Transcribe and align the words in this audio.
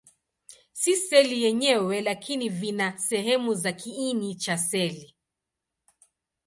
Si 0.79 0.93
seli 1.05 1.37
yenyewe, 1.45 2.01
lakini 2.01 2.49
vina 2.49 2.97
sehemu 2.97 3.53
za 3.53 3.71
kiini 3.73 4.35
cha 4.35 4.57
seli. 4.57 5.15